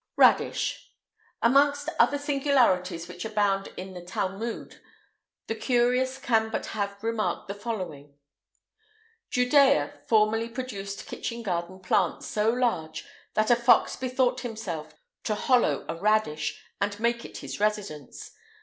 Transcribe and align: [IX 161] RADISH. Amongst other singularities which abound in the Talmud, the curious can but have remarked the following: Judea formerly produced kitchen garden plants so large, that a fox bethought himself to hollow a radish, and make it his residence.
[IX 0.17 0.17
161] 0.23 0.45
RADISH. 0.49 0.91
Amongst 1.43 1.89
other 1.99 2.17
singularities 2.17 3.07
which 3.07 3.23
abound 3.23 3.67
in 3.77 3.93
the 3.93 4.01
Talmud, 4.01 4.81
the 5.45 5.53
curious 5.53 6.17
can 6.17 6.49
but 6.49 6.65
have 6.73 7.03
remarked 7.03 7.47
the 7.47 7.53
following: 7.53 8.15
Judea 9.29 9.93
formerly 10.07 10.49
produced 10.49 11.05
kitchen 11.05 11.43
garden 11.43 11.79
plants 11.81 12.25
so 12.25 12.49
large, 12.49 13.05
that 13.35 13.51
a 13.51 13.55
fox 13.55 13.95
bethought 13.95 14.39
himself 14.39 14.95
to 15.25 15.35
hollow 15.35 15.85
a 15.87 15.93
radish, 15.95 16.59
and 16.81 16.99
make 16.99 17.23
it 17.23 17.37
his 17.37 17.59
residence. 17.59 18.31